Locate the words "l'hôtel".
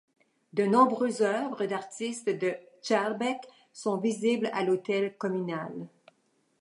4.63-5.15